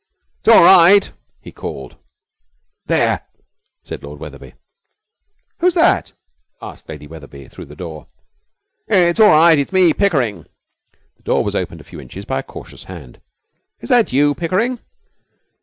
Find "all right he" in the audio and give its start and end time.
0.47-1.51